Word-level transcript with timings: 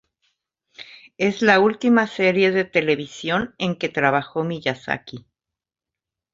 Es 1.19 1.43
la 1.43 1.59
última 1.59 2.07
serie 2.07 2.49
de 2.49 2.65
televisión 2.65 3.53
en 3.59 3.75
que 3.75 3.87
trabajó 3.87 4.43
Miyazaki. 4.43 5.27